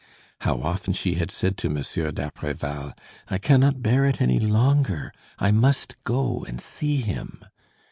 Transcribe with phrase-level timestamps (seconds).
[0.39, 1.75] How often she had said to M.
[2.15, 2.93] d'Apreval:
[3.29, 7.45] "I cannot bear it any longer; I must go and see him."